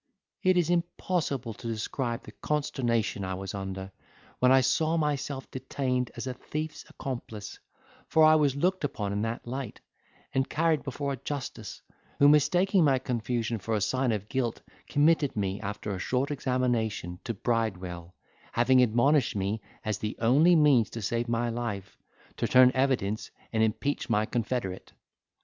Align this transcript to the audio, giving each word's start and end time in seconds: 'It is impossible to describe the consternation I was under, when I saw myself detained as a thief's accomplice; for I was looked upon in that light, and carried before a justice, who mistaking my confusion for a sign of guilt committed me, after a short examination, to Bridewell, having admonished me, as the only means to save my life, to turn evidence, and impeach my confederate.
'It 0.41 0.57
is 0.57 0.71
impossible 0.71 1.53
to 1.53 1.67
describe 1.67 2.23
the 2.23 2.31
consternation 2.31 3.23
I 3.23 3.35
was 3.35 3.53
under, 3.53 3.91
when 4.39 4.51
I 4.51 4.61
saw 4.61 4.97
myself 4.97 5.51
detained 5.51 6.09
as 6.15 6.25
a 6.25 6.33
thief's 6.33 6.83
accomplice; 6.89 7.59
for 8.07 8.23
I 8.23 8.33
was 8.33 8.55
looked 8.55 8.83
upon 8.83 9.13
in 9.13 9.21
that 9.21 9.45
light, 9.45 9.79
and 10.33 10.49
carried 10.49 10.81
before 10.81 11.13
a 11.13 11.17
justice, 11.17 11.83
who 12.17 12.27
mistaking 12.27 12.83
my 12.83 12.97
confusion 12.97 13.59
for 13.59 13.75
a 13.75 13.79
sign 13.81 14.11
of 14.11 14.27
guilt 14.27 14.63
committed 14.87 15.35
me, 15.35 15.61
after 15.61 15.93
a 15.93 15.99
short 15.99 16.31
examination, 16.31 17.19
to 17.25 17.35
Bridewell, 17.35 18.15
having 18.53 18.81
admonished 18.81 19.35
me, 19.35 19.61
as 19.85 19.99
the 19.99 20.17
only 20.19 20.55
means 20.55 20.89
to 20.89 21.03
save 21.03 21.27
my 21.29 21.49
life, 21.51 21.95
to 22.37 22.47
turn 22.47 22.71
evidence, 22.73 23.29
and 23.53 23.61
impeach 23.61 24.09
my 24.09 24.25
confederate. 24.25 24.93